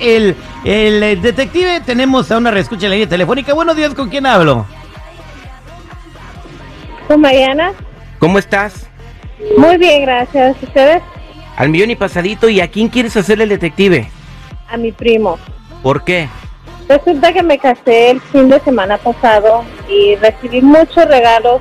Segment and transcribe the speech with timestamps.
[0.00, 1.80] el, el eh, detective.
[1.80, 3.54] Tenemos a una reescucha en la línea telefónica.
[3.54, 4.66] Buenos días, ¿con quién hablo?
[7.06, 7.72] Con Mariana.
[8.18, 8.88] ¿Cómo estás?
[9.56, 10.56] Muy bien, gracias.
[10.62, 11.02] ¿Ustedes?
[11.56, 12.48] Al millón y pasadito.
[12.48, 14.08] ¿Y a quién quieres hacerle el detective?
[14.68, 15.38] A mi primo.
[15.82, 16.28] ¿Por qué?
[16.88, 21.60] Resulta que me casé el fin de semana pasado y recibí muchos regalos,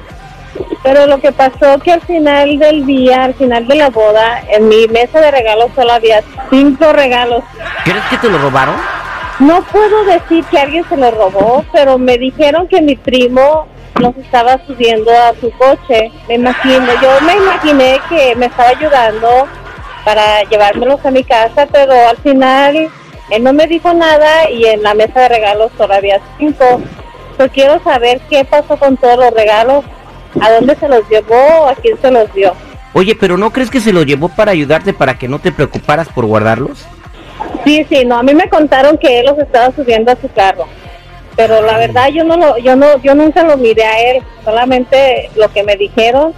[0.84, 4.67] pero lo que pasó que al final del día, al final de la boda, en
[4.67, 7.44] mi mesa de regalos solo había cinco regalos.
[7.84, 8.76] ¿Crees que te lo robaron?
[9.40, 14.15] No puedo decir que alguien se lo robó, pero me dijeron que mi primo los
[14.18, 16.12] estaba subiendo a su coche.
[16.27, 19.48] Me imagino, yo me imaginé que me estaba ayudando
[20.04, 22.90] para llevármelos a mi casa, pero al final
[23.29, 26.81] él no me dijo nada y en la mesa de regalos todavía cinco.
[27.37, 29.85] Yo quiero saber qué pasó con todos los regalos,
[30.40, 32.54] a dónde se los llevó, a quién se los dio.
[32.94, 36.10] Oye, pero ¿no crees que se lo llevó para ayudarte para que no te preocuparas
[36.10, 36.86] por guardarlos?
[37.63, 40.66] Sí, sí, no, a mí me contaron que él los estaba subiendo a su carro.
[41.36, 45.30] Pero la verdad yo no lo, yo no, yo nunca lo miré a él, solamente
[45.36, 46.34] lo que me dijeron.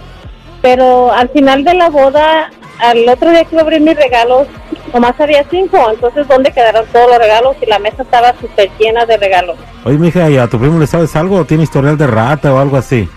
[0.60, 4.46] Pero al final de la boda, al otro día que abrí mis regalos,
[4.92, 5.90] nomás había cinco.
[5.90, 7.56] Entonces, ¿dónde quedaron todos los regalos?
[7.60, 9.56] Y la mesa estaba súper llena de regalos.
[9.84, 12.58] Oye, mija, ¿y a tu primo le sabes algo o tiene historial de rata o
[12.58, 13.08] algo así?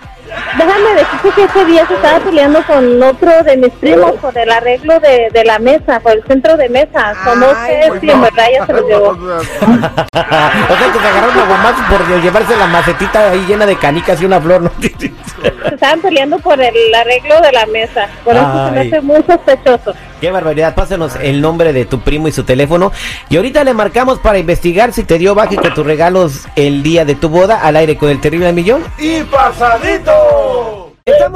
[0.96, 4.98] Decirte que ese día se estaba peleando con otro de mis primos por el arreglo
[4.98, 7.14] de, de la mesa, por el centro de mesa.
[7.22, 9.08] So, no sé si en verdad ya se lo llevó.
[9.10, 14.22] o sea, que se agarraron a guamazos por llevarse la macetita ahí llena de canicas
[14.22, 14.72] y una flor, ¿no?
[14.80, 18.08] Se estaban peleando por el arreglo de la mesa.
[18.24, 19.94] Por eso se me hace muy sospechoso.
[20.20, 20.74] Qué barbaridad.
[20.74, 22.90] Pásanos el nombre de tu primo y su teléfono.
[23.28, 27.04] Y ahorita le marcamos para investigar si te dio baje con tus regalos el día
[27.04, 28.82] de tu boda al aire con el terrible millón.
[28.98, 30.75] ¡Y pasadito!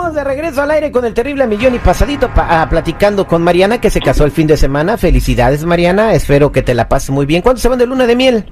[0.00, 3.43] Estamos de regreso al aire con el terrible millón y pasadito pa- ah, platicando con
[3.43, 4.97] Mariana que se casó el fin de semana.
[4.97, 7.43] Felicidades Mariana, espero que te la pases muy bien.
[7.43, 8.50] ¿Cuándo se van de luna de miel?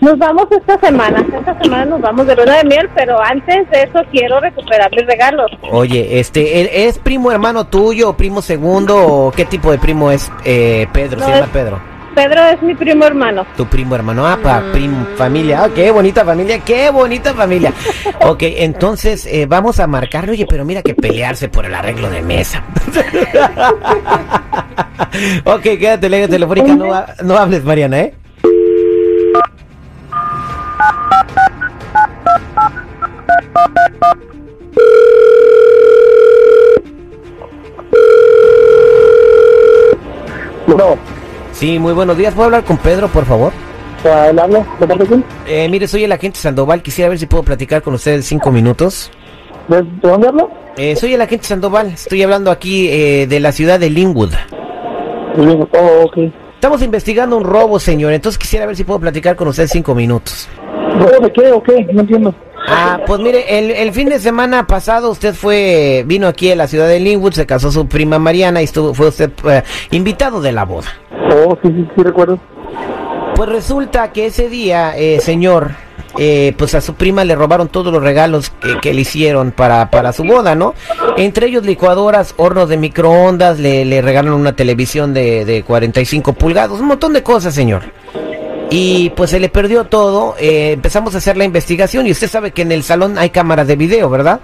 [0.00, 1.22] Nos vamos esta semana.
[1.38, 5.04] Esta semana nos vamos de luna de miel, pero antes de eso quiero recuperar mis
[5.06, 5.50] regalos.
[5.70, 10.10] Oye, este, ¿él ¿es primo hermano tuyo o primo segundo o qué tipo de primo
[10.10, 11.18] es eh, Pedro?
[11.18, 11.78] No, se llama es- Pedro.
[12.14, 13.46] Pedro es mi primo hermano.
[13.56, 17.72] Tu primo hermano, ah, pa, prim, familia, ah, qué bonita familia, qué bonita familia.
[18.26, 22.22] Ok, entonces eh, vamos a marcarle, oye, pero mira que pelearse por el arreglo de
[22.22, 22.62] mesa.
[25.44, 28.14] ok, quédate en la telefónica, no, ha- no hables, Mariana, ¿eh?
[40.66, 40.96] No,
[41.60, 43.52] Sí, muy buenos días, ¿puedo hablar con Pedro, por favor?
[44.02, 44.66] ¿él habla?
[44.80, 45.22] ¿De?
[45.46, 49.10] Eh, mire, soy el agente Sandoval, quisiera ver si puedo platicar con usted cinco minutos.
[49.68, 50.48] ¿De, de dónde habla?
[50.78, 54.32] Eh, soy el agente Sandoval, estoy hablando aquí eh, de la ciudad de Linwood.
[55.36, 56.32] Oh, ok.
[56.54, 60.48] Estamos investigando un robo, señor, entonces quisiera ver si puedo platicar con usted cinco minutos.
[60.98, 61.86] ¿Robo de qué o qué?
[61.92, 62.34] No entiendo.
[62.72, 66.68] Ah, pues mire, el, el fin de semana pasado usted fue, vino aquí a la
[66.68, 70.52] ciudad de Linwood, se casó su prima Mariana y estuvo, fue usted eh, invitado de
[70.52, 70.88] la boda.
[71.32, 72.38] Oh, sí, sí, sí, recuerdo.
[73.34, 75.72] Pues resulta que ese día, eh, señor,
[76.18, 79.90] eh, pues a su prima le robaron todos los regalos que, que le hicieron para,
[79.90, 80.74] para su boda, ¿no?
[81.16, 86.78] Entre ellos licuadoras, hornos de microondas, le, le regalaron una televisión de, de 45 pulgadas,
[86.78, 87.82] un montón de cosas, señor.
[88.70, 92.52] Y pues se le perdió todo, eh, empezamos a hacer la investigación y usted sabe
[92.52, 94.40] que en el salón hay cámaras de video, ¿verdad?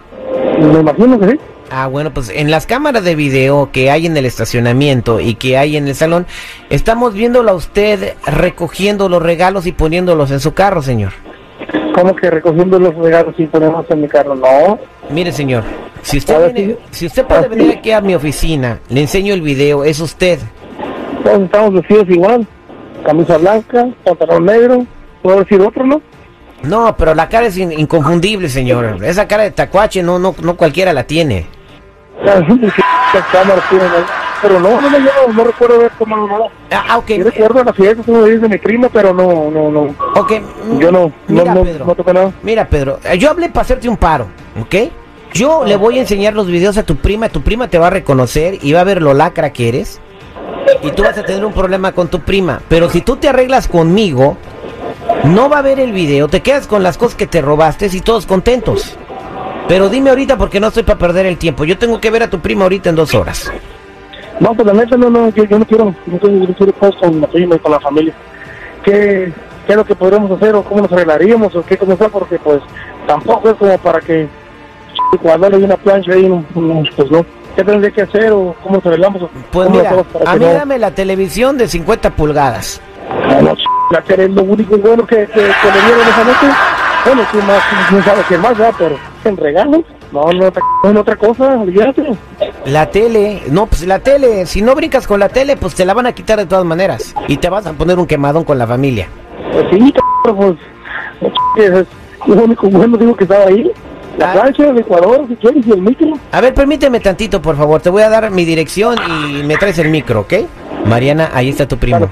[0.59, 1.38] Me imagino que sí.
[1.70, 5.56] Ah, bueno, pues en las cámaras de video que hay en el estacionamiento y que
[5.59, 6.26] hay en el salón,
[6.70, 11.12] estamos viéndola a usted recogiendo los regalos y poniéndolos en su carro, señor.
[11.94, 14.34] ¿Cómo que recogiendo los regalos y ponemos en mi carro?
[14.34, 14.79] No.
[15.11, 15.62] Mire, señor,
[16.02, 19.40] si usted viene- si usted puede Ah, venir aquí a mi oficina, le enseño el
[19.40, 20.38] video, es usted.
[21.25, 22.46] Estamos vestidos igual.
[23.04, 24.87] Camisa blanca, pantalón negro.
[25.22, 26.00] ¿Puedo decir otro, no?
[26.62, 28.98] No, pero la cara es in- inconfundible, señor.
[29.04, 31.46] Esa cara de tacuache no, no, no cualquiera la tiene.
[34.43, 36.44] Pero no, no, no, recuerdo haber tomado nada.
[36.70, 37.08] Ah, ah, ok.
[37.10, 39.94] Yo recuerdo la fiesta, como dice mi prima, pero no, no, no.
[40.14, 40.32] Ok.
[40.78, 41.84] Yo no, no, Mira, no, Pedro.
[41.87, 42.32] no toqué nada.
[42.43, 44.26] Mira, Pedro, eh, yo hablé para hacerte un paro,
[44.60, 44.75] ¿ok?
[45.32, 47.90] Yo le voy a enseñar los videos a tu prima, tu prima te va a
[47.90, 50.00] reconocer y va a ver lo lacra que eres.
[50.82, 52.60] Y tú vas a tener un problema con tu prima.
[52.69, 54.37] Pero si tú te arreglas conmigo,
[55.25, 58.00] no va a ver el video, te quedas con las cosas que te robaste y
[58.00, 58.96] todos contentos.
[59.69, 61.64] Pero dime ahorita porque no estoy para perder el tiempo.
[61.64, 63.50] Yo tengo que ver a tu prima ahorita en dos horas.
[64.38, 67.26] No, pues la neta, no, no, yo, no quiero, no quiero, quiero cosas con la
[67.26, 68.14] prima y con la familia.
[68.84, 69.32] ¿Qué,
[69.66, 72.10] ¿Qué es lo que podríamos hacer o cómo nos arreglaríamos o qué comenzar?
[72.10, 72.60] Porque pues
[73.06, 74.28] tampoco es como para que
[75.22, 77.25] cuando hay una plancha ahí, no, no, pues no.
[77.56, 79.23] ¿Qué tendría que hacer o cómo nos arreglamos?
[79.23, 79.91] o Pues mira,
[80.26, 82.81] a que mí no- dame la televisión de 50 pulgadas.
[83.11, 85.43] Ah, no, ch- la tele es lo único bueno que, que, que le
[85.87, 86.56] dieron esa noche.
[87.06, 88.75] Bueno, sí, más, no sabe qué más, ¿verdad?
[88.79, 89.85] Pero en regalo.
[90.12, 90.53] No, no,
[90.85, 92.05] no en otra cosa, olvídate.
[92.67, 95.94] La tele, no, pues la tele, si no brincas con la tele, pues te la
[95.94, 97.14] van a quitar de todas maneras.
[97.26, 99.08] Y te vas a poner un quemadón con la familia.
[99.53, 99.93] Pues sí,
[100.25, 100.58] cabrón,
[101.20, 101.87] pues, no, ch- es
[102.37, 103.70] lo único bueno, digo, que estaba ahí.
[104.19, 104.33] La Ah.
[104.33, 106.13] plancha, el Ecuador, si quieres, y el micro.
[106.33, 107.81] A ver, permíteme tantito, por favor.
[107.83, 110.33] Te voy a dar mi dirección y me traes el micro, ¿ok?
[110.87, 112.09] Mariana, ahí está tu primo.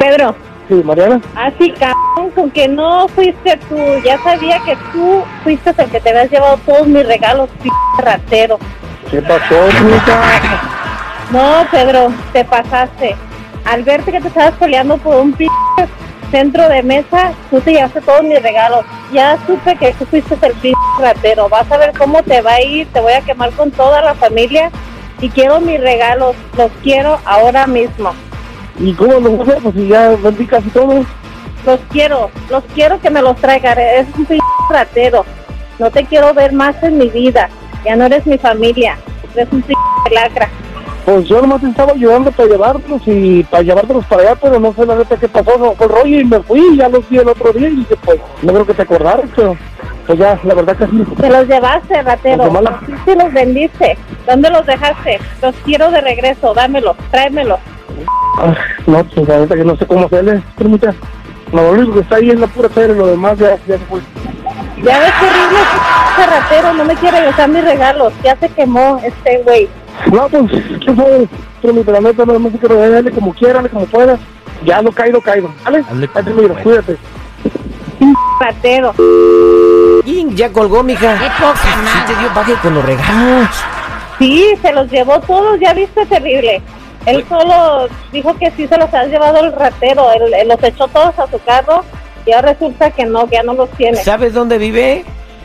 [0.00, 0.34] Pedro,
[0.68, 1.20] Sí, Mariana.
[1.36, 3.76] así cabrón, con que no fuiste tú.
[4.04, 7.68] Ya sabía que tú fuiste el que te habías llevado todos mis regalos, p
[8.02, 8.58] ratero.
[9.10, 10.60] ¿Qué pasó, chica?
[11.32, 13.14] No, Pedro, te pasaste.
[13.64, 15.46] Al verte que te estabas peleando por un p
[16.30, 18.84] centro de mesa, tú te llevaste todos mis regalos.
[19.12, 21.48] Ya supe que tú fuiste el p ratero.
[21.48, 22.86] Vas a ver cómo te va a ir.
[22.88, 24.70] Te voy a quemar con toda la familia.
[25.20, 26.36] Y quiero mis regalos.
[26.56, 28.12] Los quiero ahora mismo.
[28.78, 29.56] ¿Y cómo lo voy a?
[29.56, 31.04] Pues si ya vendí casi todo.
[31.66, 32.30] Los quiero.
[32.48, 33.78] Los quiero que me los traigan.
[33.78, 34.38] Es un p
[34.70, 35.24] ratero.
[35.78, 37.48] No te quiero ver más en mi vida.
[37.84, 38.96] Ya no eres mi familia.
[39.34, 39.74] Eres un p
[40.12, 40.48] lacra.
[41.10, 44.86] Pues yo nomás estaba ayudando para llevártelos y para llevártelos para allá, pero no sé
[44.86, 47.18] la neta qué pasó, no fue el rollo y me fui y ya los vi
[47.18, 49.56] el otro día y dije, pues, no creo que te acordaras, pero
[50.06, 51.04] pues ya, la verdad que sí.
[51.20, 52.44] Te los llevaste, ratero.
[52.44, 52.80] De mala.
[53.04, 53.98] Sí, los vendiste.
[54.24, 55.18] ¿Dónde los dejaste?
[55.42, 56.54] Los quiero de regreso.
[56.54, 56.96] Dámelos.
[57.10, 57.58] Tráemelos.
[58.38, 58.54] Ah,
[58.86, 60.94] no, pues la neta que no sé cómo hacerle, permita.
[61.50, 63.84] No, lo único que está ahí es la pura tele, lo demás ya, ya se
[63.86, 64.00] fue.
[64.84, 65.58] Ya ves horrible
[66.14, 66.72] ese ratero.
[66.74, 68.12] No me quiere regresar mis regalos.
[68.22, 69.68] Ya se quemó este güey.
[70.06, 70.50] No, pues,
[70.80, 71.28] quién sabe,
[71.60, 74.18] permita, la neta, no sé que dale como quiera, dale como pueda.
[74.64, 75.84] Ya lo caído, caído, ¿vale?
[75.88, 76.62] Hazle pueda.
[76.62, 76.96] cuídate.
[78.40, 78.94] Ratero.
[80.04, 81.18] Y ya colgó, mija.
[81.18, 82.14] ¡Qué poca Sí madre!
[82.14, 83.48] te dio baje con los regalos.
[84.18, 85.60] Sí, se los llevó todos.
[85.60, 86.62] Ya viste, terrible.
[87.06, 90.10] Él solo dijo que sí se los ha llevado el ratero.
[90.12, 91.84] Él, él los echó todos a su carro.
[92.26, 93.96] Y ahora resulta que no, que ya no los tiene.
[93.98, 95.04] ¿Sabes dónde vive?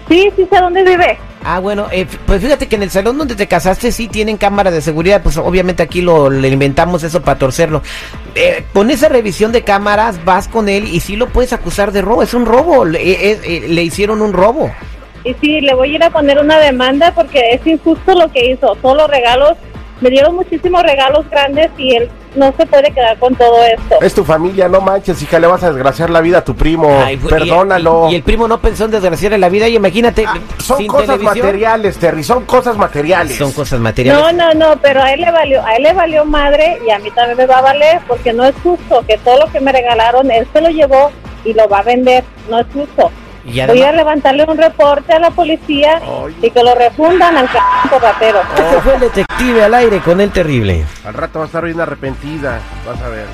[0.09, 1.17] Sí, sí sé dónde vive.
[1.47, 4.71] Ah, bueno, eh, pues fíjate que en el salón donde te casaste sí tienen cámara
[4.71, 7.83] de seguridad, pues obviamente aquí lo le inventamos eso para torcerlo.
[8.33, 12.01] Eh, con esa revisión de cámaras vas con él y sí lo puedes acusar de
[12.01, 12.99] robo, es un robo, le,
[13.31, 14.71] eh, le hicieron un robo.
[15.23, 18.49] Y sí, le voy a ir a poner una demanda porque es injusto lo que
[18.49, 18.75] hizo.
[18.81, 19.53] Todos los regalos,
[20.01, 23.95] me dieron muchísimos regalos grandes y él no se puede quedar con todo esto.
[24.01, 26.87] Es tu familia, no manches, hija, le vas a desgraciar la vida a tu primo.
[27.03, 28.07] Ay, fue- y- Perdónalo.
[28.09, 30.87] Y, y el primo no pensó en desgraciarle la vida y imagínate, Ah, son sin
[30.87, 31.37] cosas televisión.
[31.45, 33.37] materiales, Terry, son cosas materiales.
[33.37, 34.21] Son cosas materiales.
[34.21, 36.99] No, no, no, pero a él le valió, a él le valió madre y a
[36.99, 39.71] mí también me va a valer porque no es justo que todo lo que me
[39.71, 41.11] regalaron él se lo llevó
[41.43, 43.11] y lo va a vender, no es justo.
[43.45, 46.35] Y Voy a levantarle un reporte a la policía Ay.
[46.41, 48.41] y que lo refundan al c ratero.
[48.57, 50.83] este fue el detective al aire con el terrible.
[51.05, 53.27] Al rato va a estar bien arrepentida, vas a ver.